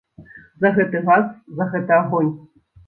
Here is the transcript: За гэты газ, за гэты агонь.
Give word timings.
За 0.63 0.71
гэты 0.79 1.03
газ, 1.11 1.31
за 1.61 1.71
гэты 1.77 1.99
агонь. 2.03 2.33